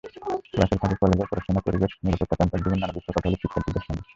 ক্লাসের 0.51 0.79
ফাঁকে 0.81 0.97
কলেজের 1.01 1.29
পড়াশোনা, 1.31 1.61
পরিবেশ, 1.67 1.91
নিরাপত্তা, 2.03 2.35
ক্যাম্পাস 2.37 2.59
জীবন—নানা 2.63 2.95
বিষয়ে 2.95 3.15
কথা 3.15 3.27
হলো 3.27 3.37
শিক্ষার্থীদের 3.41 3.85
সঙ্গে। 3.87 4.03